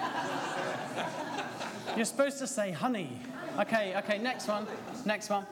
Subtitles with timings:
[1.97, 3.11] You're supposed to say honey.
[3.59, 4.69] Okay, okay, next one.
[5.05, 5.47] Next one.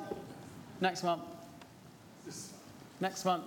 [0.81, 1.21] Next one.
[3.01, 3.43] Next one.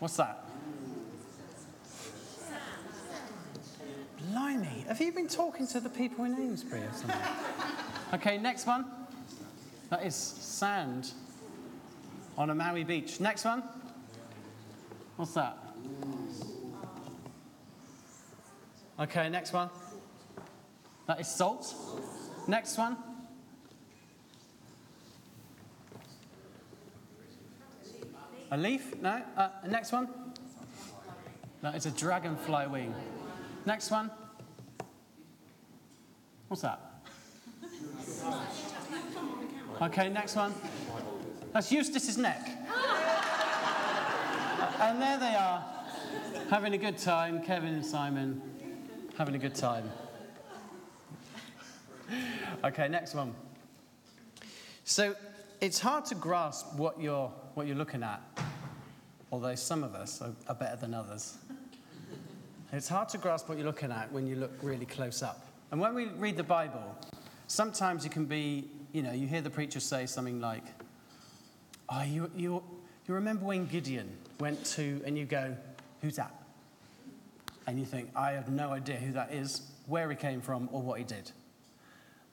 [0.00, 0.44] What's that?
[4.32, 7.16] Blimey, have you been talking to the people in Amesbury or something?
[8.12, 8.84] Okay, next one.
[9.88, 11.12] That is sand
[12.36, 13.20] on a Maui beach.
[13.20, 13.62] Next one.
[15.16, 15.56] What's that?
[18.98, 19.70] Okay, next one.
[21.06, 21.74] That is salt.
[22.48, 22.96] Next one.
[28.50, 28.94] A leaf?
[29.02, 29.22] No.
[29.36, 30.08] Uh, next one.
[31.62, 32.94] That is a dragonfly wing.
[33.64, 34.10] Next one.
[36.48, 36.80] What's that?
[39.78, 40.54] Okay, next one.
[41.56, 42.50] That's Eustace's neck.
[44.78, 45.64] and there they are,
[46.50, 48.42] having a good time, Kevin and Simon,
[49.16, 49.90] having a good time.
[52.62, 53.34] Okay, next one.
[54.84, 55.16] So
[55.62, 58.20] it's hard to grasp what you're, what you're looking at,
[59.32, 61.38] although some of us are, are better than others.
[62.70, 65.46] It's hard to grasp what you're looking at when you look really close up.
[65.70, 66.98] And when we read the Bible,
[67.46, 70.75] sometimes you can be, you know, you hear the preacher say something like,
[71.88, 72.62] Oh, you, you,
[73.06, 74.10] you remember when Gideon
[74.40, 75.56] went to, and you go,
[76.02, 76.34] Who's that?
[77.66, 80.82] And you think, I have no idea who that is, where he came from, or
[80.82, 81.30] what he did.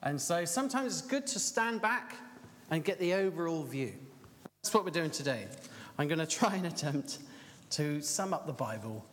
[0.02, 2.14] And so sometimes it's good to stand back
[2.70, 3.94] and get the overall view.
[4.62, 5.46] That's what we're doing today.
[5.98, 7.18] I'm going to try and attempt
[7.70, 9.04] to sum up the Bible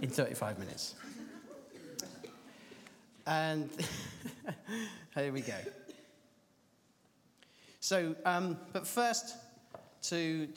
[0.00, 0.94] in 35 minutes.
[3.26, 3.68] And
[5.14, 5.54] here we go.
[7.80, 9.36] So, um, but first,
[10.10, 10.48] to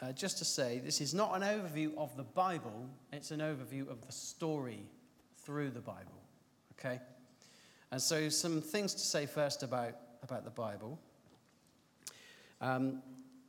[0.00, 3.88] uh, just to say, this is not an overview of the Bible, it's an overview
[3.90, 4.86] of the story
[5.42, 6.22] through the Bible.
[6.78, 7.00] Okay?
[7.90, 10.98] And so, some things to say first about, about the Bible.
[12.60, 13.02] Um,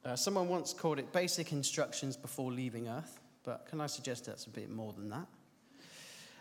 [0.05, 4.45] uh, someone once called it basic instructions before leaving Earth, but can I suggest that's
[4.45, 5.27] a bit more than that?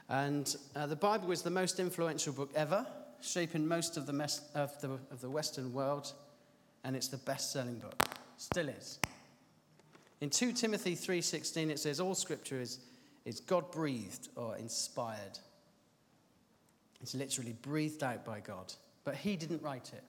[0.08, 2.86] And uh, the Bible is the most influential book ever,
[3.20, 6.12] shaping most of the, mes- of the, of the Western world,
[6.84, 8.07] and it's the best selling book.
[8.38, 9.00] Still is.
[10.20, 12.78] In 2 Timothy 3:16 it says all scripture is,
[13.24, 15.38] is God breathed or inspired.
[17.00, 18.72] It's literally breathed out by God,
[19.04, 20.04] but he didn't write it.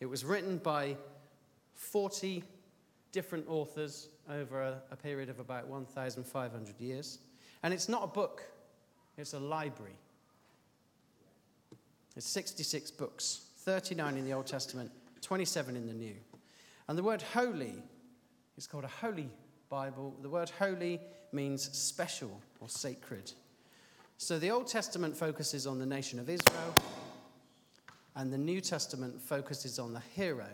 [0.00, 0.96] It was written by
[1.74, 2.44] 40
[3.10, 7.18] different authors over a, a period of about 1,500 years.
[7.62, 8.42] And it's not a book,
[9.16, 9.96] it's a library.
[12.16, 14.90] It's 66 books, 39 in the Old Testament,
[15.22, 16.14] 27 in the New.
[16.88, 17.82] And the word holy
[18.56, 19.28] is called a holy
[19.68, 20.16] Bible.
[20.22, 21.00] The word holy
[21.32, 23.32] means special or sacred.
[24.16, 26.74] So the Old Testament focuses on the nation of Israel,
[28.16, 30.48] and the New Testament focuses on the hero,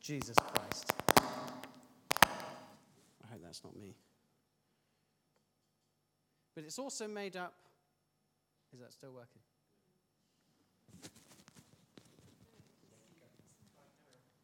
[0.00, 0.92] Jesus Christ.
[2.10, 2.26] I
[3.30, 3.94] hope that's not me.
[6.54, 7.54] But it's also made up.
[8.72, 9.42] Is that still working?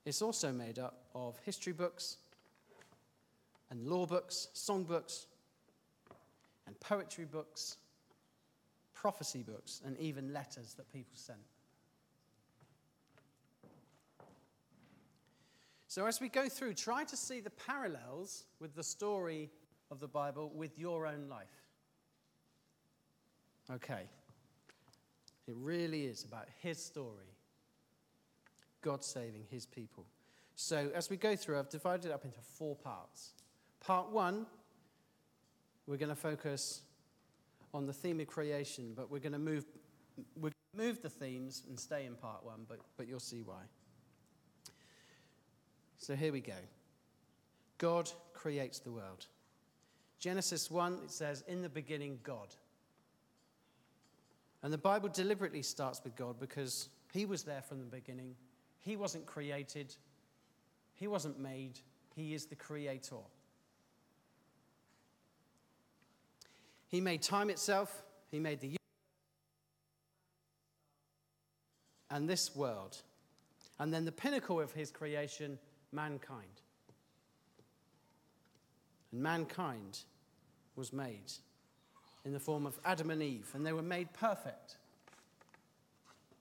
[0.05, 2.19] It's also made up of history books
[3.71, 5.27] and law books, song books,
[6.67, 7.77] and poetry books,
[8.95, 11.39] prophecy books, and even letters that people sent.
[15.87, 19.51] So, as we go through, try to see the parallels with the story
[19.91, 21.47] of the Bible with your own life.
[23.71, 24.03] Okay.
[25.47, 27.25] It really is about his story
[28.83, 30.07] God saving his people.
[30.61, 33.31] So, as we go through, I've divided it up into four parts.
[33.79, 34.45] Part one,
[35.87, 36.83] we're going to focus
[37.73, 39.67] on the theme of creation, but we're going to move,
[40.35, 43.63] we're gonna move the themes and stay in part one, but, but you'll see why.
[45.99, 46.59] So here we go.
[47.79, 49.27] God creates the world.
[50.19, 52.53] Genesis 1, it says, In the beginning, God.
[54.65, 58.35] And the Bible deliberately starts with God because He was there from the beginning.
[58.81, 59.95] He wasn't created,
[60.99, 61.79] He wasn't made,
[62.17, 63.17] He is the creator.
[66.89, 68.77] He made time itself, He made the
[72.11, 72.97] and this world.
[73.79, 75.57] And then the pinnacle of His creation,
[75.93, 76.63] mankind.
[79.13, 80.01] And mankind
[80.75, 81.33] was made
[82.25, 84.79] in the form of Adam and Eve, and they were made perfect.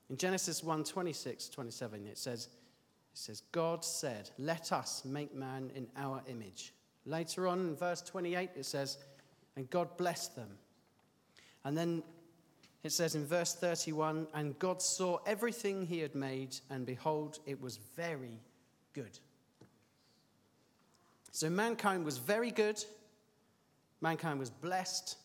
[0.09, 2.47] In Genesis 1 26, 27, it says,
[3.17, 6.71] it says, God said, Let us make man in our image.
[7.03, 8.99] Later on in verse 28, it says,
[9.55, 10.49] And God blessed them.
[11.65, 12.03] And then
[12.83, 17.59] it says in verse 31, And God saw everything he had made, and behold, it
[17.59, 18.39] was very
[18.93, 19.17] good.
[21.31, 22.85] So mankind was very good,
[23.99, 25.17] mankind was blessed,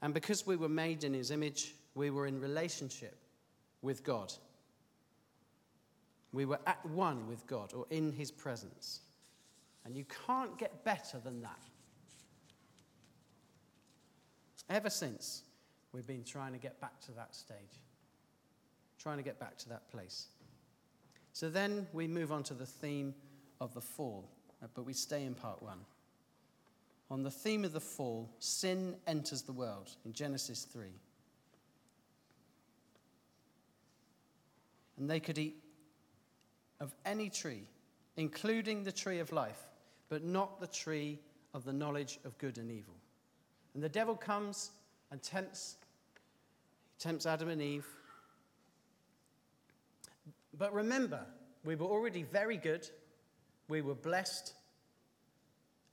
[0.00, 3.14] and because we were made in his image, we were in relationship
[3.82, 4.32] with God.
[6.34, 9.00] We were at one with God or in his presence.
[9.84, 11.62] And you can't get better than that.
[14.68, 15.42] Ever since,
[15.92, 17.80] we've been trying to get back to that stage,
[18.98, 20.28] trying to get back to that place.
[21.32, 23.14] So then we move on to the theme
[23.60, 24.28] of the fall,
[24.62, 25.80] uh, but we stay in part one
[27.10, 30.88] on the theme of the fall, sin enters the world in Genesis 3.
[34.98, 35.56] And they could eat
[36.80, 37.62] of any tree,
[38.16, 39.62] including the tree of life,
[40.08, 41.18] but not the tree
[41.52, 42.94] of the knowledge of good and evil.
[43.74, 44.70] And the devil comes
[45.10, 45.76] and tempts,
[46.98, 47.86] tempts Adam and Eve.
[50.56, 51.20] But remember,
[51.64, 52.88] we were already very good,
[53.68, 54.52] we were blessed,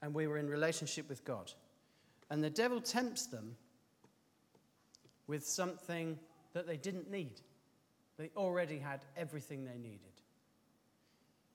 [0.02, 1.52] and we were in relationship with God.
[2.30, 3.56] And the devil tempts them
[5.26, 6.18] with something
[6.52, 7.40] that they didn't need.
[8.18, 10.11] They already had everything they needed.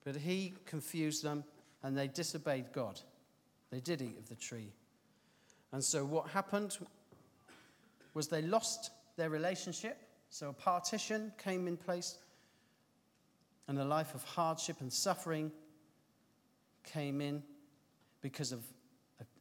[0.08, 1.44] But he confused them
[1.82, 2.98] and they disobeyed God.
[3.70, 4.72] They did eat of the tree.
[5.70, 6.78] And so what happened
[8.14, 9.98] was they lost their relationship.
[10.30, 12.16] So a partition came in place
[13.68, 15.52] and a life of hardship and suffering
[16.84, 17.42] came in
[18.22, 18.64] because of,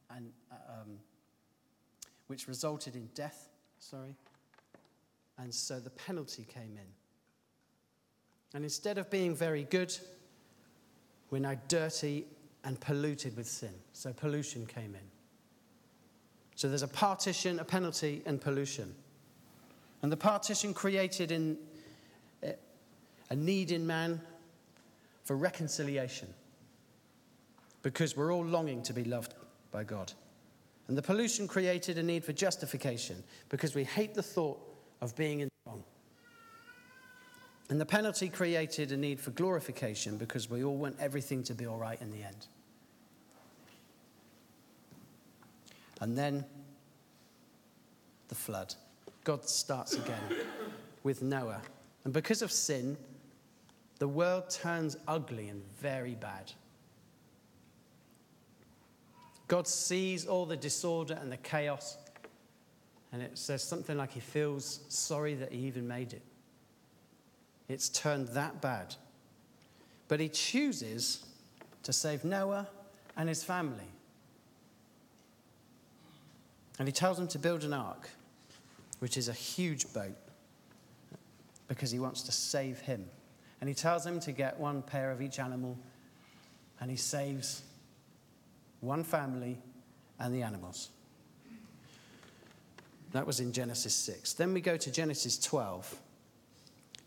[0.09, 0.97] an, um,
[2.27, 3.47] which resulted in death,
[3.79, 4.17] sorry.
[5.37, 6.89] And so the penalty came in.
[8.53, 9.97] And instead of being very good,
[11.29, 12.25] we're now dirty
[12.63, 13.73] and polluted with sin.
[13.93, 15.07] So pollution came in.
[16.55, 18.95] So there's a partition, a penalty, and pollution.
[20.01, 21.57] And the partition created in
[22.43, 22.53] eh,
[23.29, 24.21] a need in man
[25.23, 26.33] for reconciliation
[27.83, 29.33] because we're all longing to be loved
[29.71, 30.11] by God.
[30.87, 34.59] And the pollution created a need for justification because we hate the thought
[35.01, 35.49] of being in.
[37.69, 41.65] And the penalty created a need for glorification because we all want everything to be
[41.65, 42.47] all right in the end.
[45.99, 46.45] And then
[48.29, 48.73] the flood.
[49.23, 50.21] God starts again
[51.03, 51.61] with Noah.
[52.05, 52.95] And because of sin,
[53.99, 56.51] the world turns ugly and very bad.
[59.47, 61.97] God sees all the disorder and the chaos,
[63.11, 66.21] and it says something like he feels sorry that he even made it.
[67.67, 68.95] It's turned that bad.
[70.07, 71.25] But he chooses
[71.83, 72.67] to save Noah
[73.15, 73.89] and his family.
[76.79, 78.09] And he tells them to build an ark,
[78.99, 80.15] which is a huge boat,
[81.67, 83.05] because he wants to save him.
[83.59, 85.77] And he tells them to get one pair of each animal,
[86.79, 87.63] and he saves
[88.79, 89.57] one family,
[90.19, 90.89] and the animals.
[93.11, 94.33] That was in Genesis 6.
[94.33, 95.99] Then we go to Genesis 12,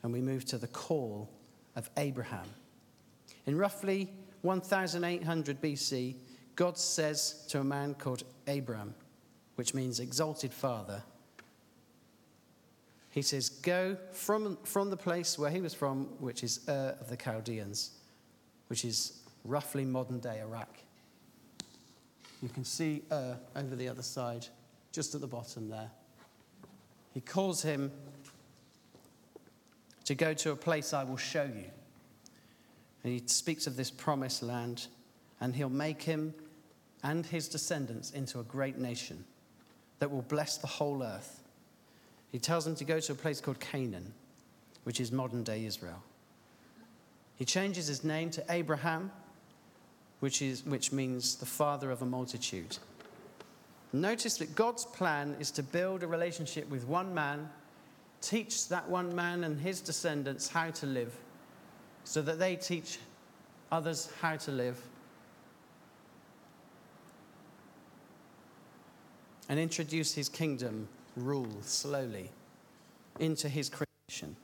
[0.03, 1.31] and we move to the call
[1.77, 2.47] of Abraham.
[3.47, 4.11] In roughly
[4.43, 6.17] 1800 BC,
[6.57, 8.95] God says to a man called Abram,
[9.57, 11.03] which means exalted father,
[13.11, 17.09] he says, Go from, from the place where he was from, which is Ur of
[17.09, 17.93] the Chaldeans,
[18.69, 20.79] which is roughly modern day Iraq.
[22.41, 24.47] You can see Ur over the other side,
[24.93, 25.91] just at the bottom there.
[27.13, 27.91] He calls him
[30.11, 31.71] to go to a place I will show you.
[33.05, 34.89] And he speaks of this promised land,
[35.41, 36.35] and he'll make him
[37.05, 39.25] and his descendants into a great nation
[40.01, 41.45] that will bless the whole earth.
[42.33, 44.13] He tells them to go to a place called Canaan,
[44.83, 46.03] which is modern day Israel.
[47.37, 49.13] He changes his name to Abraham,
[50.19, 52.79] which, is, which means the father of a multitude.
[53.93, 57.49] Notice that God's plan is to build a relationship with one man,
[58.21, 61.15] teach that one man and his descendants how to live,
[62.05, 62.99] so that they teach
[63.73, 64.81] others how to live,
[69.49, 72.31] and introduce his kingdom rule slowly
[73.19, 74.37] into his creation.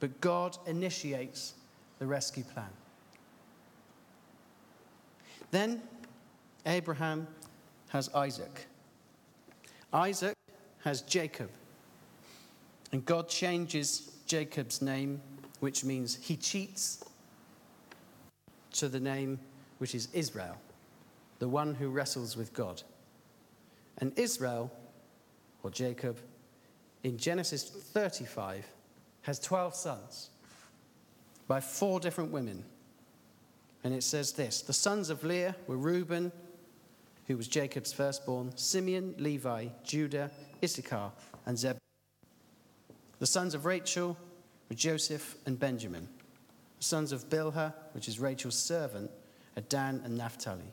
[0.00, 1.54] But God initiates
[1.98, 2.70] the rescue plan.
[5.50, 5.82] Then
[6.66, 7.26] Abraham
[7.90, 8.66] has Isaac.
[9.92, 10.34] Isaac
[10.82, 11.50] has Jacob.
[12.92, 15.20] And God changes Jacob's name,
[15.60, 17.02] which means he cheats,
[18.72, 19.38] to the name
[19.78, 20.56] which is Israel,
[21.38, 22.82] the one who wrestles with God.
[23.98, 24.70] And Israel,
[25.62, 26.18] or Jacob,
[27.02, 28.66] in Genesis 35,
[29.22, 30.30] has 12 sons
[31.48, 32.64] by four different women.
[33.84, 36.32] And it says this The sons of Leah were Reuben,
[37.26, 40.30] who was Jacob's firstborn, Simeon, Levi, Judah,
[40.62, 41.12] Issachar,
[41.46, 41.81] and Zebulun.
[43.22, 44.16] The sons of Rachel
[44.68, 46.08] were Joseph and Benjamin.
[46.78, 49.12] The sons of Bilhah, which is Rachel's servant,
[49.56, 50.72] are Dan and Naphtali.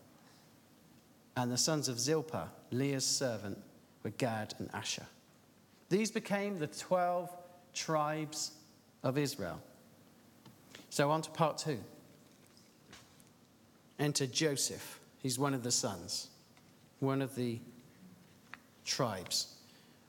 [1.38, 3.60] And the sons of Zilpah, Leah's servant,
[4.02, 5.06] were Gad and Asher.
[5.90, 7.30] These became the 12
[7.76, 8.54] tribes
[9.04, 9.62] of Israel.
[10.90, 11.78] So on to part two.
[14.00, 15.00] Enter Joseph.
[15.22, 16.30] He's one of the sons,
[17.00, 17.60] one of the
[18.86, 19.54] tribes.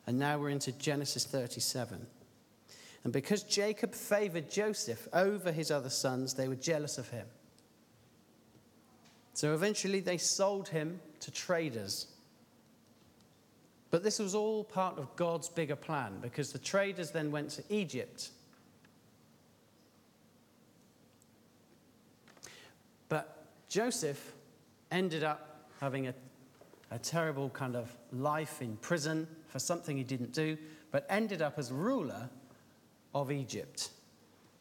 [0.06, 2.06] And now we're into Genesis 37.
[3.04, 7.26] And because Jacob favored Joseph over his other sons, they were jealous of him.
[9.33, 12.09] So eventually they sold him to traders.
[13.90, 17.64] But this was all part of God's bigger plan because the traders then went to
[17.71, 18.30] Egypt.
[23.09, 24.35] But Joseph
[24.90, 26.14] ended up having a,
[26.90, 30.59] a terrible kind of life in prison for something he didn't do,
[30.90, 32.28] but ended up as ruler
[33.14, 33.90] of Egypt,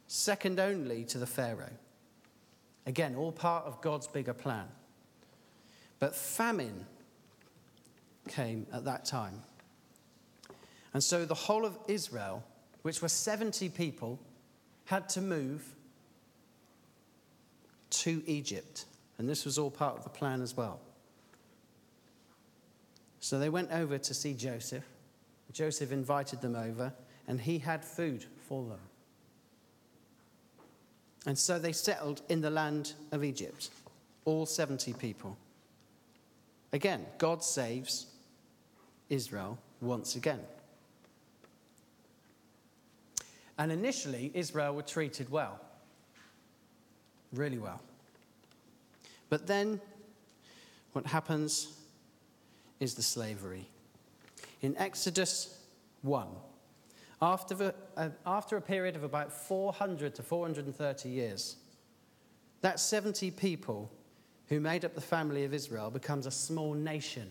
[0.08, 1.72] second only to the Pharaoh.
[2.86, 4.65] Again, all part of God's bigger plan.
[6.00, 6.86] But famine
[8.27, 9.41] came at that time.
[10.94, 12.44] And so the whole of Israel,
[12.82, 14.20] which were 70 people,
[14.86, 15.75] had to move
[17.91, 18.86] to Egypt.
[19.18, 20.79] And this was all part of the plan as well.
[23.20, 24.86] So they went over to see Joseph.
[25.51, 26.94] Joseph invited them over,
[27.27, 28.79] and he had food for them.
[31.27, 33.70] And so they settled in the land of Egypt,
[34.25, 35.38] all 70 people.
[36.74, 38.08] Again, God saves
[39.10, 40.39] Israel once again.
[43.58, 45.60] And initially, Israel were treated well,
[47.34, 47.82] really well.
[49.29, 49.79] But then,
[50.94, 51.77] what happens
[52.79, 53.68] is the slavery.
[54.62, 55.60] In Exodus
[56.01, 56.27] 1,
[57.21, 61.57] after, the, uh, after a period of about 400 to 430 years,
[62.61, 63.91] that 70 people
[64.49, 67.29] who made up the family of Israel, becomes a small nation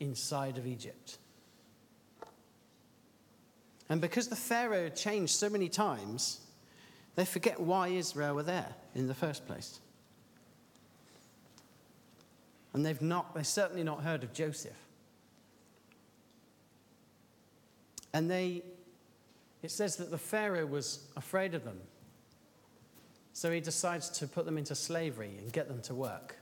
[0.00, 1.18] inside of Egypt.
[3.88, 6.40] And because the Pharaoh changed so many times,
[7.14, 9.78] they forget why Israel were there in the first place.
[12.74, 14.76] And they've not, they've certainly not heard of Joseph.
[18.12, 18.62] And they,
[19.62, 21.80] it says that the Pharaoh was afraid of them.
[23.32, 26.36] So he decides to put them into slavery and get them to work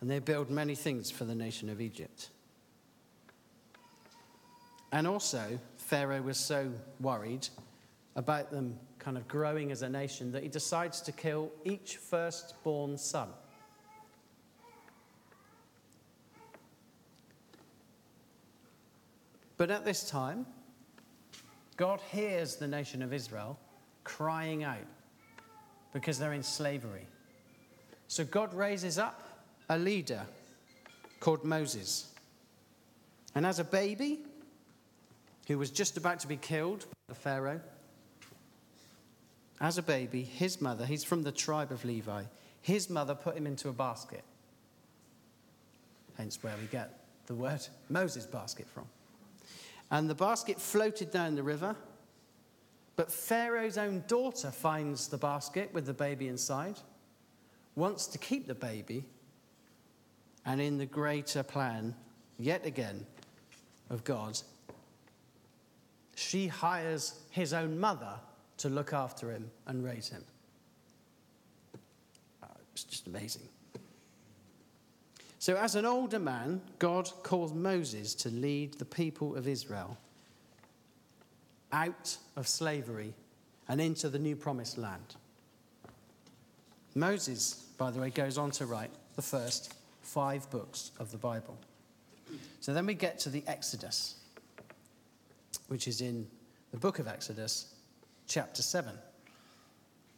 [0.00, 2.30] and they build many things for the nation of Egypt.
[4.92, 7.46] And also, Pharaoh was so worried
[8.16, 12.98] about them kind of growing as a nation that he decides to kill each firstborn
[12.98, 13.28] son.
[19.56, 20.46] But at this time,
[21.80, 23.58] God hears the nation of Israel
[24.04, 24.84] crying out
[25.94, 27.06] because they're in slavery.
[28.06, 30.20] So God raises up a leader
[31.20, 32.12] called Moses.
[33.34, 34.18] And as a baby,
[35.48, 37.62] who was just about to be killed by the Pharaoh,
[39.58, 42.24] as a baby, his mother, he's from the tribe of Levi,
[42.60, 44.24] his mother put him into a basket.
[46.18, 48.84] Hence where we get the word Moses basket from.
[49.90, 51.74] And the basket floated down the river,
[52.96, 56.78] but Pharaoh's own daughter finds the basket with the baby inside,
[57.74, 59.04] wants to keep the baby,
[60.46, 61.94] and in the greater plan,
[62.38, 63.06] yet again,
[63.90, 64.38] of God,
[66.14, 68.14] she hires his own mother
[68.58, 70.24] to look after him and raise him.
[72.42, 73.48] Uh, it's just amazing.
[75.40, 79.96] So, as an older man, God calls Moses to lead the people of Israel
[81.72, 83.14] out of slavery
[83.66, 85.16] and into the new promised land.
[86.94, 91.56] Moses, by the way, goes on to write the first five books of the Bible.
[92.60, 94.16] So then we get to the Exodus,
[95.68, 96.26] which is in
[96.70, 97.74] the book of Exodus,
[98.26, 98.92] chapter 7,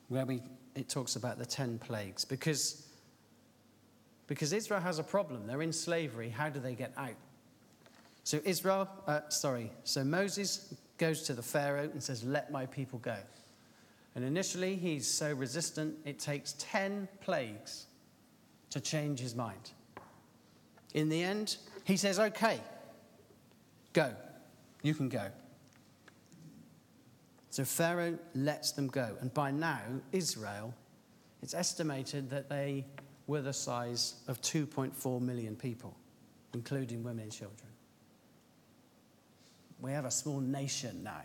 [0.08, 0.42] where we,
[0.74, 2.24] it talks about the 10 plagues.
[2.24, 2.88] Because,
[4.26, 5.46] because Israel has a problem.
[5.46, 6.28] They're in slavery.
[6.28, 7.16] How do they get out?
[8.24, 12.98] So Israel, uh, sorry, so Moses goes to the Pharaoh and says, Let my people
[13.00, 13.16] go.
[14.14, 17.86] And initially, he's so resistant, it takes 10 plagues
[18.70, 19.72] to change his mind.
[20.94, 22.60] In the end, he says, Okay,
[23.92, 24.14] go.
[24.82, 25.28] You can go.
[27.50, 29.16] So Pharaoh lets them go.
[29.20, 30.74] And by now, Israel,
[31.42, 32.86] it's estimated that they
[33.26, 35.96] were the size of 2.4 million people,
[36.54, 37.68] including women and children.
[39.80, 41.22] We have a small nation now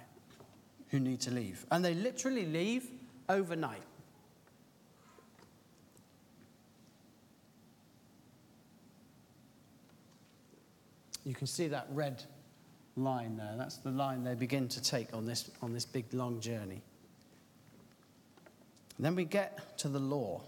[0.89, 1.65] who need to leave.
[1.71, 2.89] And they literally leave
[3.29, 3.81] overnight.
[11.23, 12.23] You can see that red
[12.95, 13.53] line there.
[13.57, 16.81] That's the line they begin to take on this, on this big long journey.
[18.97, 20.41] And then we get to the law.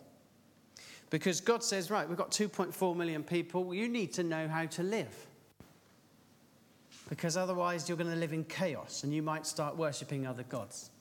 [1.09, 3.73] Because God says, right, we've got 2.4 million people.
[3.73, 5.25] You need to know how to live.
[7.09, 10.91] Because otherwise, you're going to live in chaos and you might start worshipping other gods.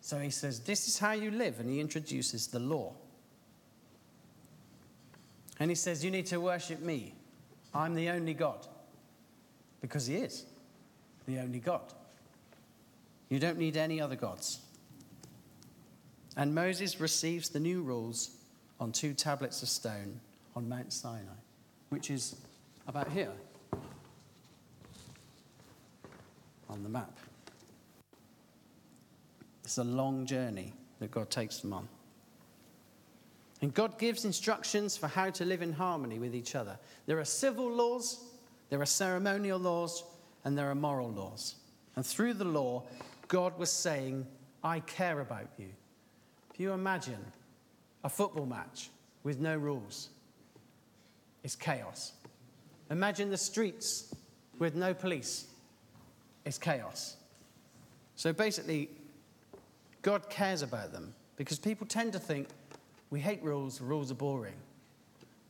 [0.00, 1.60] So he says, This is how you live.
[1.60, 2.94] And he introduces the law.
[5.58, 7.14] And he says, You need to worship me.
[7.74, 8.66] I'm the only God.
[9.82, 10.44] Because he is
[11.26, 11.82] the only God.
[13.28, 14.60] You don't need any other gods.
[16.36, 18.35] And Moses receives the new rules
[18.80, 20.20] on two tablets of stone
[20.54, 21.20] on Mount Sinai,
[21.88, 22.36] which is
[22.86, 23.32] about here
[26.68, 27.16] on the map.
[29.64, 31.88] It's a long journey that God takes them on.
[33.62, 36.78] And God gives instructions for how to live in harmony with each other.
[37.06, 38.20] There are civil laws,
[38.68, 40.04] there are ceremonial laws,
[40.44, 41.56] and there are moral laws.
[41.96, 42.84] And through the law,
[43.28, 44.26] God was saying,
[44.62, 45.68] I care about you.
[46.52, 47.24] If you imagine
[48.06, 48.90] a football match
[49.24, 50.10] with no rules,
[51.42, 52.12] it's chaos.
[52.88, 54.14] Imagine the streets
[54.60, 55.46] with no police,
[56.44, 57.16] it's chaos.
[58.14, 58.90] So basically,
[60.02, 62.46] God cares about them because people tend to think
[63.10, 64.54] we hate rules, rules are boring,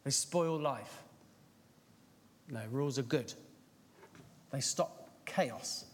[0.04, 1.02] they spoil life.
[2.48, 3.34] No, rules are good.
[4.50, 5.84] They stop chaos.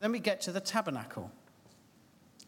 [0.00, 1.32] Then we get to the tabernacle,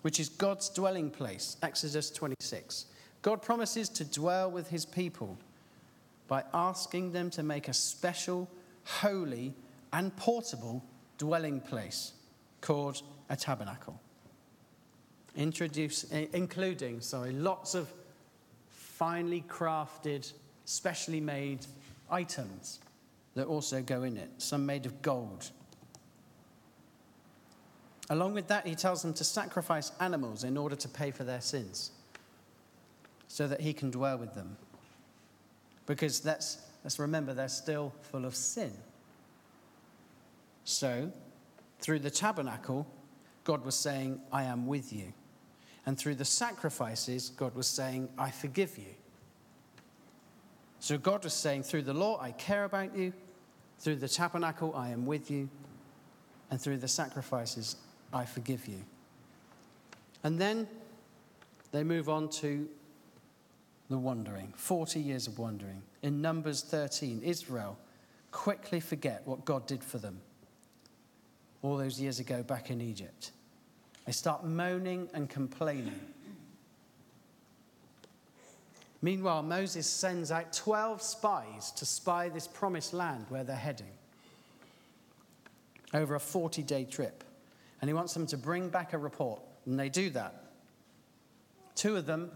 [0.05, 2.85] which is God's dwelling place, Exodus 26.
[3.23, 5.38] God promises to dwell with his people
[6.29, 8.47] by asking them to make a special,
[8.85, 9.55] holy,
[9.95, 10.85] and portable
[11.17, 12.12] dwelling place
[12.61, 13.99] called a tabernacle.
[15.37, 17.90] Introduce, including, sorry, lots of
[18.69, 20.31] finely crafted,
[20.67, 21.61] specially made
[22.11, 22.79] items
[23.37, 25.51] that also go in it, some made of gold.
[28.11, 31.40] Along with that, he tells them to sacrifice animals in order to pay for their
[31.40, 31.90] sins
[33.29, 34.57] so that he can dwell with them.
[35.87, 38.73] Because let's, let's remember, they're still full of sin.
[40.64, 41.11] So,
[41.81, 42.87] through the tabernacle,
[43.45, 45.12] God was saying, I am with you.
[45.87, 48.95] And through the sacrifices, God was saying, I forgive you.
[50.81, 53.12] So God was saying, through the law, I care about you.
[53.79, 55.49] Through the tabernacle, I am with you.
[56.51, 57.77] And through the sacrifices,
[58.14, 58.83] I forgive you.
[60.22, 60.68] And then
[61.72, 62.68] they move on to
[63.90, 65.83] the wandering 40 years of wandering.
[66.03, 67.77] In Numbers 13, Israel
[68.31, 70.20] quickly forget what God did for them
[71.62, 73.33] all those years ago back in Egypt.
[74.07, 76.00] They start moaning and complaining.
[79.03, 83.92] Meanwhile, Moses sends out 12 spies to spy this promised land where they're heading
[85.92, 87.24] over a 40 day trip.
[87.85, 89.42] And he wants them to bring back a report.
[89.66, 90.53] And they do that.
[91.75, 92.31] Two of them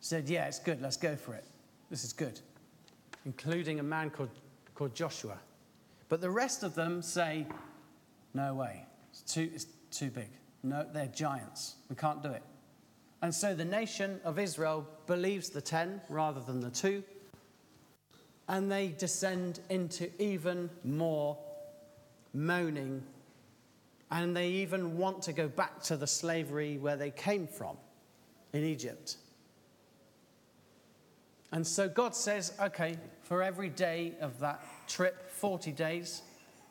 [0.00, 1.46] said, Yeah, it's good, let's go for it.
[1.88, 2.38] This is good,
[3.24, 4.28] including a man called,
[4.74, 5.38] called Joshua.
[6.10, 7.46] But the rest of them say,
[8.34, 10.28] No way, it's too, it's too big.
[10.62, 11.76] No, they're giants.
[11.88, 12.42] We can't do it.
[13.22, 17.02] And so the nation of Israel believes the ten rather than the two.
[18.46, 21.38] And they descend into even more
[22.34, 23.02] moaning.
[24.10, 27.76] And they even want to go back to the slavery where they came from
[28.52, 29.16] in Egypt.
[31.52, 36.22] And so God says, okay, for every day of that trip, 40 days,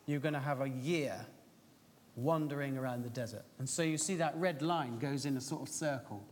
[0.06, 1.26] you're going to have a year
[2.14, 3.44] wandering around the desert.
[3.58, 6.24] And so you see that red line goes in a sort of circle.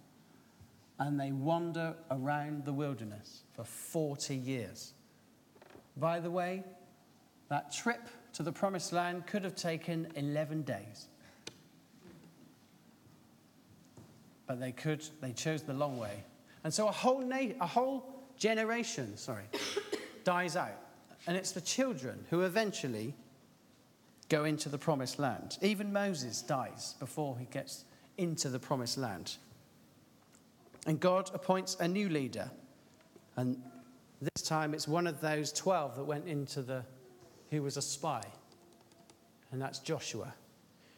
[0.99, 4.93] And they wander around the wilderness for 40 years.
[5.97, 6.65] By the way,
[7.49, 11.07] that trip to the promised land could have taken 11 days.
[14.47, 16.25] But they could, they chose the long way.
[16.65, 19.45] And so a whole, na- a whole generation, sorry,
[20.25, 20.79] dies out.
[21.27, 23.15] And it's the children who eventually
[24.29, 25.59] go into the promised land.
[25.63, 27.85] Even Moses dies before he gets
[28.19, 29.37] into the promised land.
[30.87, 32.51] And God appoints a new leader.
[33.37, 33.63] And
[34.21, 36.85] this time it's one of those 12 that went into the,
[37.51, 38.23] who was a spy.
[39.53, 40.35] And that's Joshua.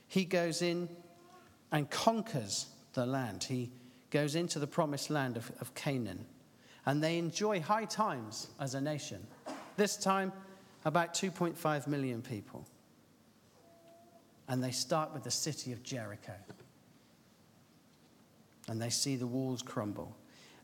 [0.09, 0.89] He goes in
[1.73, 3.45] and conquers the land.
[3.45, 3.71] He
[4.11, 6.25] goes into the promised land of, of Canaan.
[6.87, 9.27] And they enjoy high times as a nation.
[9.77, 10.33] This time,
[10.85, 12.67] about 2.5 million people.
[14.49, 16.35] And they start with the city of Jericho.
[18.69, 20.17] And they see the walls crumble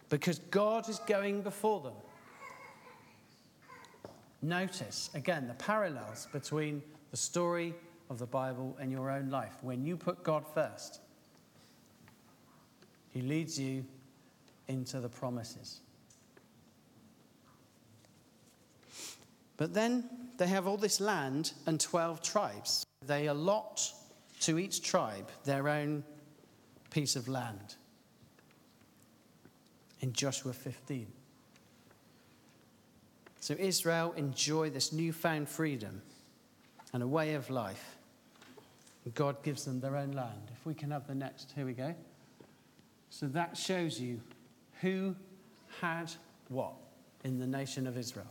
[0.09, 1.95] because God is going before them.
[4.43, 7.75] Notice, again, the parallels between the story
[8.11, 9.55] of the Bible and your own life.
[9.63, 11.01] When you put God first,
[13.11, 13.85] He leads you
[14.67, 15.81] into the promises.
[19.57, 22.85] But then they have all this land and 12 tribes.
[23.07, 23.93] They allot
[24.41, 26.03] to each tribe their own
[26.91, 27.77] piece of land.
[30.01, 31.07] In Joshua 15.
[33.43, 36.01] So Israel enjoy this newfound freedom
[36.93, 37.97] and a way of life.
[39.17, 40.53] God gives them their own land.
[40.57, 41.93] If we can have the next, here we go.
[43.11, 44.21] So that shows you
[44.81, 45.17] who
[45.81, 46.13] had
[46.51, 46.75] what
[47.25, 48.31] in the nation of Israel.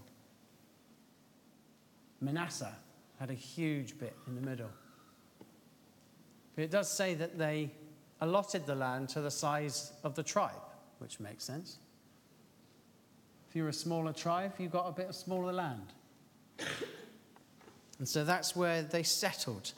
[2.21, 2.73] Manasseh
[3.19, 4.71] had a huge bit in the middle.
[6.55, 7.69] But it does say that they
[8.21, 10.63] allotted the land to the size of the tribe,
[10.99, 11.79] which makes sense.
[13.51, 15.91] If you're a smaller tribe, you've got a bit of smaller land.
[17.99, 19.73] And so that's where they settled.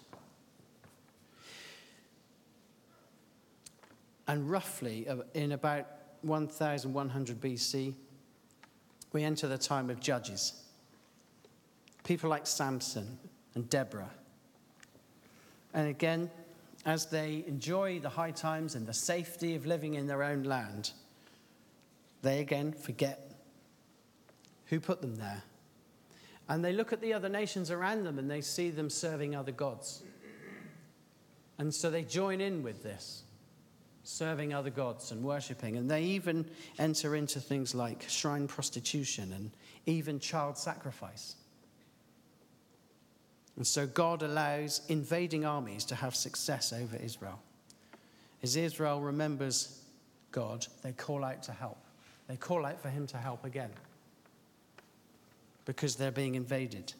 [4.27, 5.87] And roughly uh, in about
[6.21, 7.95] 1100 BC,
[9.11, 10.53] we enter the time of Judges.
[12.03, 13.17] People like Samson
[13.55, 14.11] and Deborah.
[15.73, 16.29] And again,
[16.85, 20.91] as they enjoy the high times and the safety of living in their own land,
[22.21, 23.32] they again forget
[24.65, 25.43] who put them there.
[26.49, 29.51] And they look at the other nations around them and they see them serving other
[29.51, 30.03] gods.
[31.57, 33.23] And so they join in with this,
[34.03, 35.77] serving other gods and worshipping.
[35.77, 36.49] And they even
[36.79, 39.51] enter into things like shrine prostitution and
[39.85, 41.35] even child sacrifice.
[43.55, 47.39] And so God allows invading armies to have success over Israel.
[48.41, 49.81] As Israel remembers
[50.31, 51.77] God, they call out to help.
[52.27, 53.69] They call out for him to help again
[55.65, 56.93] because they're being invaded.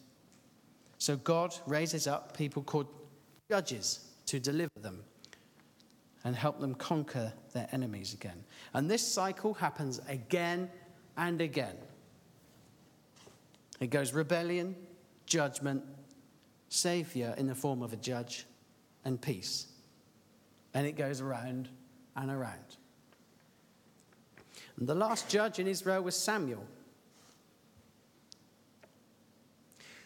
[0.98, 2.86] So God raises up people called
[3.50, 5.04] judges to deliver them
[6.24, 8.42] and help them conquer their enemies again.
[8.72, 10.70] And this cycle happens again
[11.16, 11.76] and again.
[13.80, 14.74] It goes rebellion,
[15.26, 15.82] judgment,
[16.70, 18.46] Savior in the form of a judge,
[19.04, 19.66] and peace.
[20.72, 21.68] And it goes around
[22.16, 22.76] and around.
[24.78, 26.64] And the last judge in Israel was Samuel.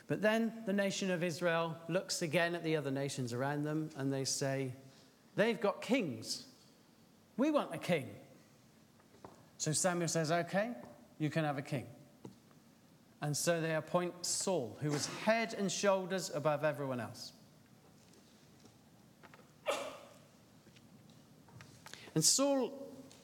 [0.09, 4.13] But then the nation of Israel looks again at the other nations around them and
[4.13, 4.73] they say,
[5.37, 6.47] They've got kings.
[7.37, 8.09] We want a king.
[9.59, 10.71] So Samuel says, Okay,
[11.19, 11.87] you can have a king.
[13.21, 17.33] And so they appoint Saul, who was head and shoulders above everyone else.
[22.15, 22.73] And Saul,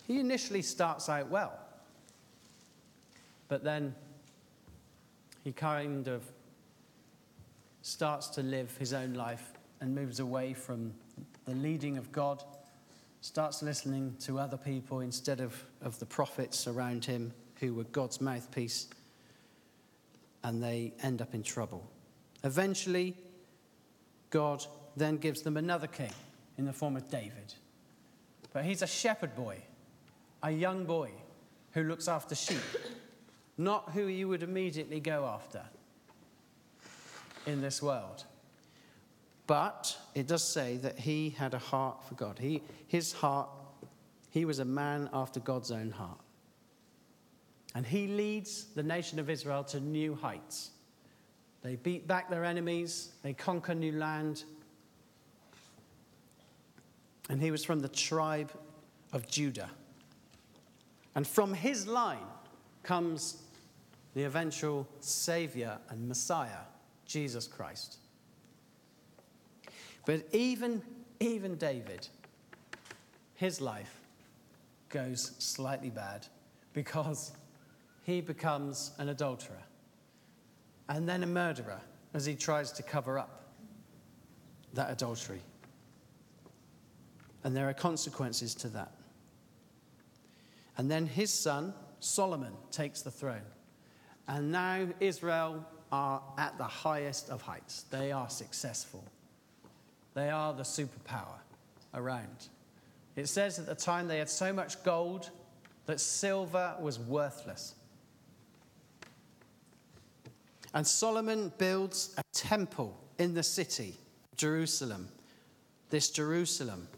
[0.07, 1.59] he initially starts out well.
[3.49, 3.95] But then
[5.43, 6.23] he kind of
[7.85, 10.91] starts to live his own life and moves away from
[11.45, 12.43] the leading of God,
[13.21, 18.23] starts listening to other people instead of, of the prophets around him who were God's
[18.23, 18.89] mouthpiece
[20.45, 21.87] and they end up in trouble.
[22.43, 23.15] Eventually,
[24.31, 24.65] God
[24.97, 26.13] then gives them another king
[26.57, 27.53] in the form of David.
[28.55, 29.59] But he's a shepherd boy.
[30.43, 31.11] a young boy
[31.73, 32.63] who looks after sheep,
[33.59, 35.61] not who you would immediately go after
[37.47, 38.25] in this world.
[39.47, 42.39] But it does say that he had a heart for God.
[42.39, 43.49] He, his heart,
[44.31, 46.21] he was a man after God's own heart.
[47.75, 50.71] And he leads the nation of Israel to new heights.
[51.63, 54.45] They beat back their enemies, they conquer new land.
[57.29, 58.53] And he was from the tribe
[59.13, 59.71] of Judah.
[61.15, 62.27] And from his line
[62.83, 63.43] comes
[64.15, 66.65] the eventual Savior and Messiah,
[67.07, 67.99] Jesus Christ.
[70.07, 70.83] But even,
[71.21, 72.09] even David,
[73.35, 74.01] his life
[74.89, 76.27] goes slightly bad
[76.73, 77.33] because
[78.03, 79.63] he becomes an adulterer
[80.89, 81.81] and then a murderer
[82.13, 83.45] as he tries to cover up
[84.75, 85.41] that adultery.
[87.43, 88.93] And there are consequences to that.
[90.77, 93.43] And then his son, Solomon, takes the throne.
[94.27, 95.65] And now Israel
[95.95, 97.85] are at the highest of heights.
[97.91, 99.05] They are successful.
[100.15, 101.39] They are the superpower
[101.95, 102.49] around.
[103.15, 105.31] It says at the time they had so much gold
[105.87, 107.75] that silver was worthless.
[110.73, 113.95] And Solomon builds a temple in the city,
[114.37, 115.09] Jerusalem.
[115.91, 116.89] This Jerusalem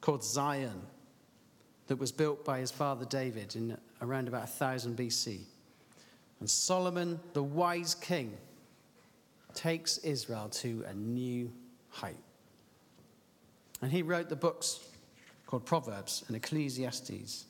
[0.00, 0.80] called Zion,
[1.88, 5.40] that was built by his father David in around about 1000 BC.
[6.42, 8.36] And Solomon, the wise king,
[9.54, 11.52] takes Israel to a new
[11.88, 12.18] height.
[13.80, 14.80] And he wrote the books
[15.46, 17.44] called Proverbs and Ecclesiastes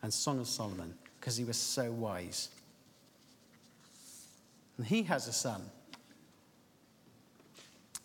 [0.00, 2.48] and Song of Solomon because he was so wise.
[4.78, 5.60] And he has a son.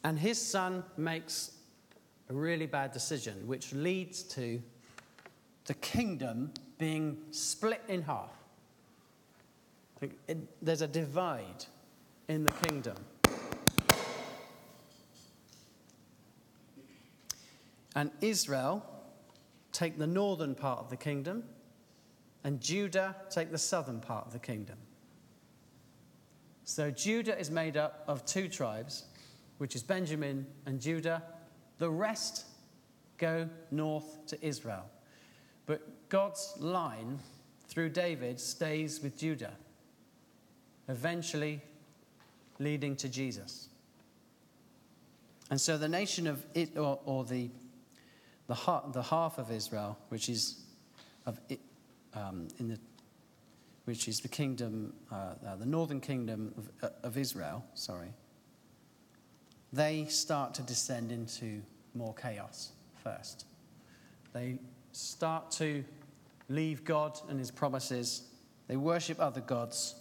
[0.04, 1.54] And his son makes
[2.30, 4.62] a really bad decision, which leads to
[5.64, 8.35] the kingdom being split in half.
[10.62, 11.66] There's a divide
[12.28, 12.98] in the kingdom.
[17.96, 18.86] And Israel
[19.72, 21.44] take the northern part of the kingdom,
[22.44, 24.78] and Judah take the southern part of the kingdom.
[26.66, 29.06] So Judah is made up of two tribes,
[29.60, 31.24] which is Benjamin and Judah.
[31.78, 32.46] The rest
[33.18, 34.86] go north to Israel.
[35.66, 37.20] But God's line
[37.68, 39.54] through David stays with Judah,
[40.88, 41.62] eventually
[42.60, 43.70] leading to Jesus.
[45.50, 47.50] And so the nation of it, or, or the
[48.48, 50.62] the, half, the half of Israel, which is
[51.26, 51.60] of it,
[52.14, 52.80] um, in the
[53.86, 58.12] which is the kingdom, uh, uh, the northern kingdom of, uh, of Israel, sorry,
[59.72, 61.62] they start to descend into
[61.94, 62.72] more chaos
[63.04, 63.46] first.
[64.34, 64.58] They
[64.92, 65.84] start to
[66.50, 68.24] leave God and his promises,
[68.68, 69.96] they worship other gods.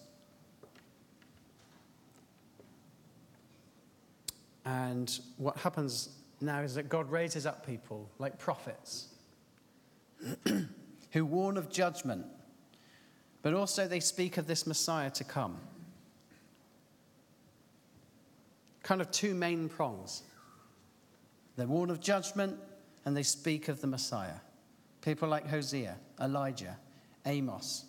[4.64, 6.08] And what happens
[6.40, 9.08] now is that God raises up people like prophets
[11.12, 12.26] who warn of judgment,
[13.42, 15.58] but also they speak of this Messiah to come.
[18.82, 20.22] Kind of two main prongs.
[21.56, 22.58] They warn of judgment
[23.04, 24.40] and they speak of the Messiah.
[25.02, 26.78] People like Hosea, Elijah,
[27.26, 27.84] Amos,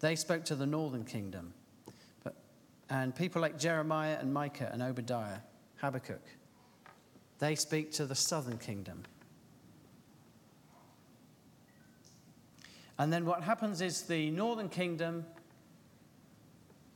[0.00, 1.52] they spoke to the northern kingdom.
[2.24, 2.34] But,
[2.88, 5.38] and people like Jeremiah and Micah and Obadiah,
[5.78, 6.22] Habakkuk,
[7.38, 9.04] they speak to the southern kingdom.
[12.98, 15.24] And then what happens is the northern kingdom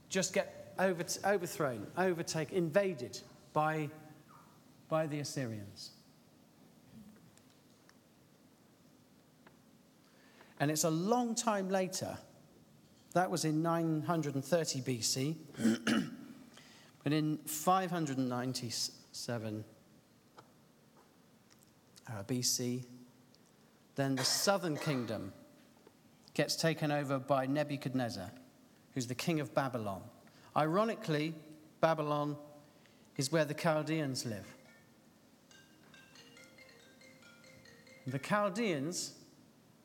[0.08, 3.20] just get over, overthrown, overtaken, invaded
[3.52, 3.88] by,
[4.88, 5.92] by the Assyrians.
[10.58, 12.16] And it's a long time later,
[13.14, 15.36] that was in 930 BC,
[17.02, 19.64] but in 597
[22.08, 22.84] uh, BC.
[23.94, 25.32] Then the southern kingdom
[26.34, 28.30] gets taken over by Nebuchadnezzar,
[28.94, 30.02] who's the king of Babylon.
[30.56, 31.34] Ironically,
[31.80, 32.36] Babylon
[33.16, 34.46] is where the Chaldeans live.
[38.06, 39.12] The Chaldeans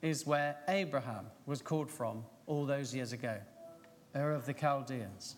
[0.01, 3.37] is where Abraham was called from all those years ago.
[4.15, 5.35] Ur of the Chaldeans.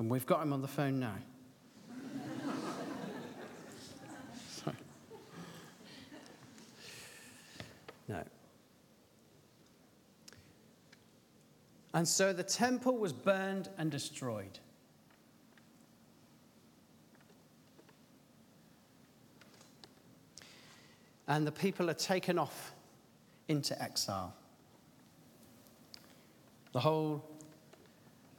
[0.00, 1.14] And we've got him on the phone now.
[8.08, 8.24] No.
[11.94, 14.58] And so the temple was burned and destroyed.
[21.28, 22.72] And the people are taken off
[23.46, 24.34] into exile.
[26.72, 27.29] The whole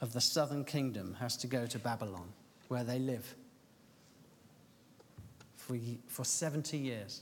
[0.01, 2.27] of the southern kingdom has to go to Babylon,
[2.67, 3.35] where they live
[5.55, 7.21] for, for 70 years.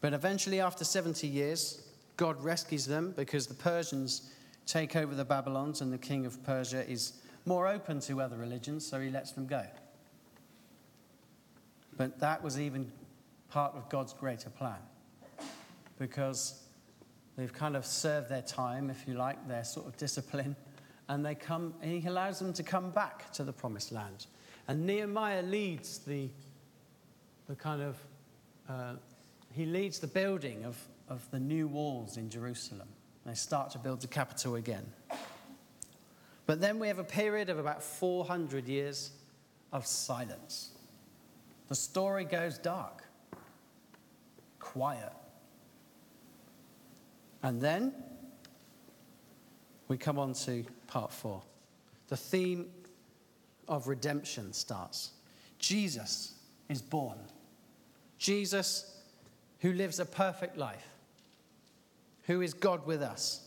[0.00, 4.32] But eventually, after 70 years, God rescues them because the Persians
[4.66, 7.12] take over the Babylons, and the king of Persia is
[7.44, 9.64] more open to other religions, so he lets them go.
[11.96, 12.90] But that was even
[13.50, 14.78] part of God's greater plan
[15.98, 16.59] because
[17.40, 20.54] they've kind of served their time, if you like, their sort of discipline,
[21.08, 24.26] and they come, and he allows them to come back to the promised land.
[24.68, 26.28] And Nehemiah leads the,
[27.48, 27.96] the kind of
[28.68, 28.94] uh,
[29.52, 32.88] he leads the building of, of the new walls in Jerusalem.
[33.26, 34.86] They start to build the capital again.
[36.46, 39.10] But then we have a period of about 400 years
[39.72, 40.70] of silence.
[41.68, 43.04] The story goes dark,
[44.58, 45.12] quiet.
[47.42, 47.94] And then
[49.88, 51.42] we come on to part four.
[52.08, 52.66] The theme
[53.68, 55.10] of redemption starts.
[55.58, 56.34] Jesus
[56.68, 57.18] is born.
[58.18, 59.00] Jesus
[59.60, 60.88] who lives a perfect life,
[62.24, 63.46] who is God with us.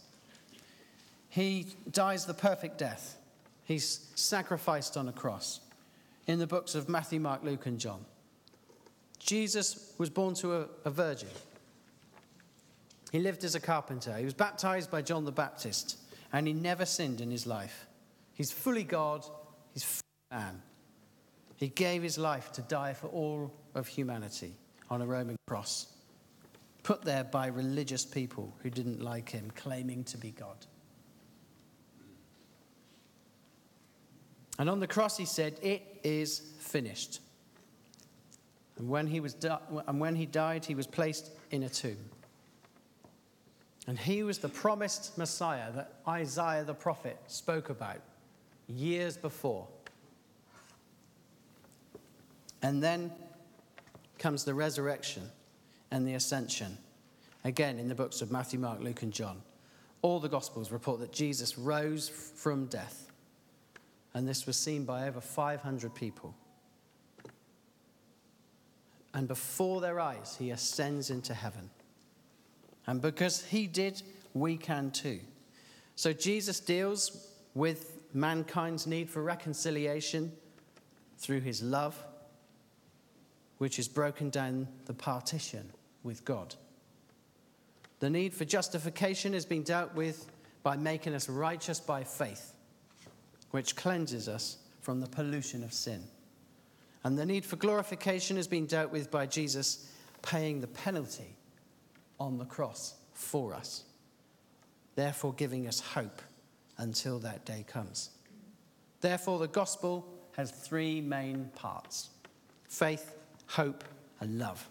[1.30, 3.18] He dies the perfect death.
[3.66, 5.60] He's sacrificed on a cross
[6.28, 8.06] in the books of Matthew, Mark, Luke, and John.
[9.20, 11.30] Jesus was born to a, a virgin.
[13.14, 14.18] He lived as a carpenter.
[14.18, 15.98] He was baptized by John the Baptist,
[16.34, 17.88] and he never sinned in his life.
[18.34, 19.26] He's fully God,
[19.74, 20.62] he's fully man.
[21.56, 24.56] He gave his life to die for all of humanity
[24.90, 25.94] on a Roman cross
[26.84, 30.58] put there by religious people who didn't like him, claiming to be God.
[34.60, 37.22] And on the cross, he said, It is finished.
[38.78, 41.98] And when he, was di- and when he died, he was placed in a tomb.
[43.88, 48.00] And he was the promised Messiah that Isaiah the prophet spoke about
[48.68, 49.68] years before.
[52.62, 53.12] And then
[54.18, 55.24] comes the resurrection
[55.92, 56.78] and the ascension.
[57.44, 59.42] Again, in the books of Matthew, Mark, Luke, and John,
[60.02, 63.12] all the Gospels report that Jesus rose from death.
[64.14, 66.34] And this was seen by over 500 people.
[69.14, 71.70] And before their eyes, he ascends into heaven.
[72.88, 74.02] And because he did,
[74.34, 75.20] we can too.
[75.96, 80.32] So Jesus deals with mankind's need for reconciliation
[81.18, 81.98] through his love,
[83.58, 85.72] which has broken down the partition
[86.04, 86.56] with God.
[88.00, 90.30] The need for justification has been dealt with
[90.64, 92.54] by making us righteous by faith,
[93.52, 96.04] which cleanses us from the pollution of sin.
[97.06, 99.90] And the need for glorification has been dealt with by Jesus
[100.22, 101.36] paying the penalty
[102.20, 103.84] on the cross for us,
[104.96, 106.22] therefore giving us hope
[106.78, 108.10] until that day comes.
[109.02, 112.10] Therefore, the gospel has three main parts
[112.68, 113.16] faith,
[113.48, 113.84] hope,
[114.20, 114.68] and love.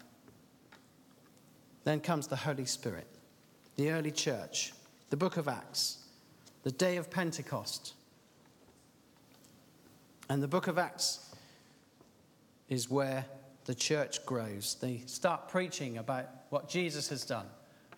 [1.83, 3.07] Then comes the Holy Spirit,
[3.75, 4.73] the early church,
[5.09, 5.99] the book of Acts,
[6.63, 7.93] the day of Pentecost.
[10.29, 11.33] And the book of Acts
[12.69, 13.25] is where
[13.65, 14.75] the church grows.
[14.81, 17.45] They start preaching about what Jesus has done.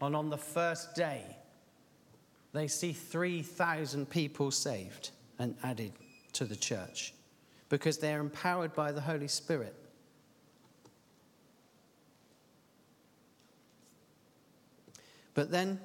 [0.02, 1.24] And on the first day,
[2.54, 5.92] they see 3,000 people saved and added
[6.34, 7.14] to the church
[7.70, 9.76] because they're empowered by the Holy Spirit.
[15.34, 15.80] But then,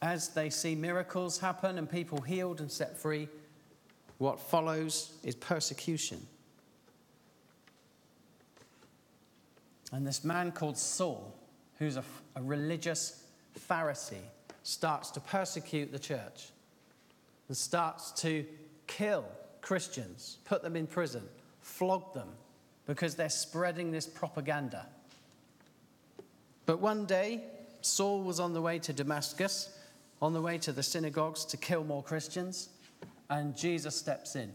[0.00, 3.28] as they see miracles happen and people healed and set free,
[4.18, 6.26] what follows is persecution.
[9.92, 11.36] And this man called Saul,
[11.78, 13.24] who's a, a, religious
[13.68, 14.24] Pharisee,
[14.62, 16.48] starts to persecute the church
[17.48, 18.44] and starts to
[18.86, 19.24] kill
[19.60, 21.22] Christians, put them in prison,
[21.60, 22.28] flog them,
[22.86, 24.86] because they're spreading this propaganda.
[26.64, 27.44] But one day,
[27.82, 29.76] Saul was on the way to Damascus,
[30.22, 32.70] on the way to the synagogues to kill more Christians,
[33.28, 34.52] and Jesus steps in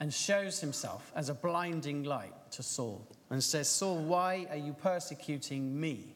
[0.00, 4.72] and shows himself as a blinding light to Saul and says, Saul, why are you
[4.72, 6.14] persecuting me?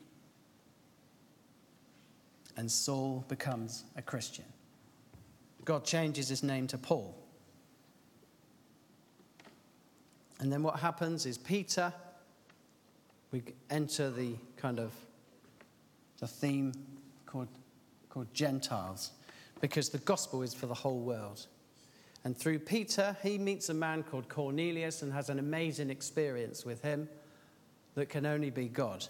[2.57, 4.47] And Saul becomes a Christian.
[5.65, 7.17] God changes his name to Paul.
[10.41, 11.93] And then what happens is Peter
[13.33, 14.93] we enter the kind of
[16.19, 16.73] the theme
[17.27, 17.49] called,
[18.09, 19.13] called Gentiles,
[19.61, 21.47] because the gospel is for the whole world.
[22.25, 26.83] And through Peter, he meets a man called Cornelius and has an amazing experience with
[26.83, 27.09] him.
[27.95, 29.05] that can only be God.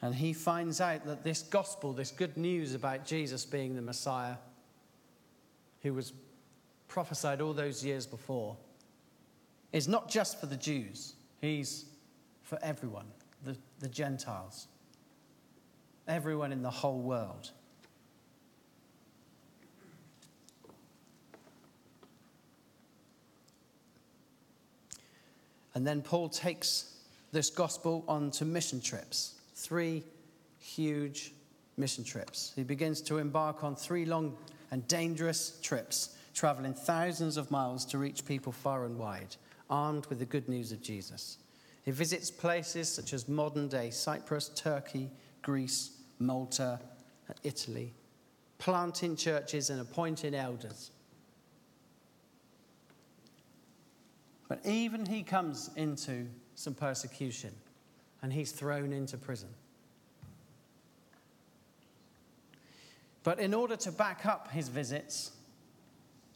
[0.00, 4.34] And he finds out that this gospel, this good news about Jesus being the Messiah,
[5.82, 6.12] who was
[6.88, 8.56] prophesied all those years before,
[9.72, 11.86] is not just for the Jews, he's
[12.42, 13.06] for everyone,
[13.44, 14.66] the, the Gentiles,
[16.08, 17.52] everyone in the whole world.
[25.74, 26.96] And then Paul takes
[27.32, 30.04] this gospel onto mission trips, three
[30.58, 31.32] huge
[31.76, 32.52] mission trips.
[32.54, 34.36] He begins to embark on three long
[34.70, 39.36] and dangerous trips, traveling thousands of miles to reach people far and wide,
[39.70, 41.38] armed with the good news of Jesus.
[41.84, 45.10] He visits places such as modern day Cyprus, Turkey,
[45.42, 46.78] Greece, Malta,
[47.28, 47.92] and Italy,
[48.58, 50.90] planting churches and appointing elders.
[54.52, 56.26] But even he comes into
[56.56, 57.54] some persecution
[58.20, 59.48] and he's thrown into prison.
[63.24, 65.32] But in order to back up his visits,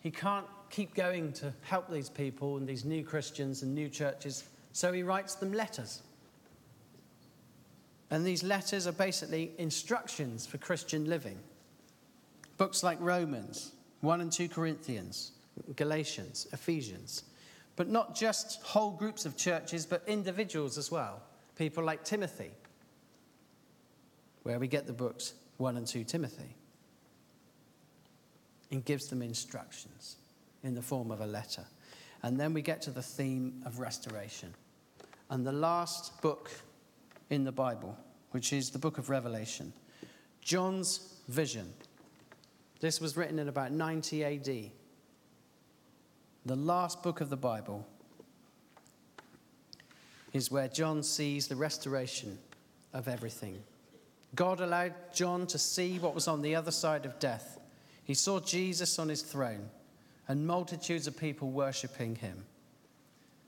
[0.02, 4.44] he can't keep going to help these people and these new Christians and new churches,
[4.72, 6.00] so he writes them letters.
[8.10, 11.38] And these letters are basically instructions for Christian living.
[12.56, 15.32] Books like Romans, 1 and 2 Corinthians,
[15.76, 17.24] Galatians, Ephesians.
[17.76, 21.22] But not just whole groups of churches, but individuals as well.
[21.56, 22.50] People like Timothy,
[24.42, 26.54] where we get the books 1 and 2 Timothy.
[28.70, 30.16] And gives them instructions
[30.64, 31.64] in the form of a letter.
[32.22, 34.52] And then we get to the theme of restoration.
[35.30, 36.50] And the last book
[37.30, 37.96] in the Bible,
[38.32, 39.72] which is the book of Revelation,
[40.40, 41.72] John's vision.
[42.80, 44.70] This was written in about 90 AD
[46.46, 47.84] the last book of the Bible,
[50.32, 52.38] is where John sees the restoration
[52.92, 53.62] of everything.
[54.36, 57.58] God allowed John to see what was on the other side of death.
[58.04, 59.70] He saw Jesus on his throne
[60.28, 62.44] and multitudes of people worshipping him.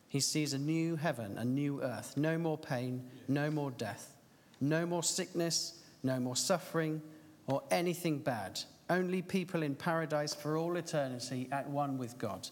[0.08, 4.16] He sees a new heaven, a new earth, no more pain, no more death,
[4.60, 7.00] no more sickness, no more suffering,
[7.46, 8.58] or anything bad.
[8.90, 12.48] Only people in paradise for all eternity at one with God.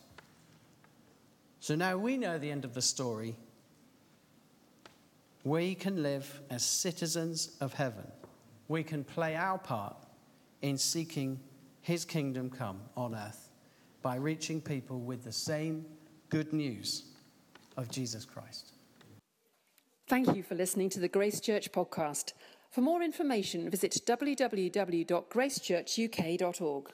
[1.60, 3.36] So now we know the end of the story.
[5.44, 8.10] We can live as citizens of heaven.
[8.68, 9.96] We can play our part
[10.62, 11.40] in seeking
[11.82, 13.50] his kingdom come on earth
[14.02, 15.84] by reaching people with the same
[16.30, 17.04] good news
[17.76, 18.72] of Jesus Christ.
[20.08, 22.32] Thank you for listening to the Grace Church podcast.
[22.70, 26.92] For more information, visit www.gracechurchuk.org.